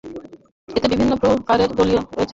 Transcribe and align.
এতে 0.69 0.87
বিভিন্ন 0.91 1.13
প্রকারের 1.21 1.69
দলীল 1.77 1.99
রয়েছে। 2.07 2.29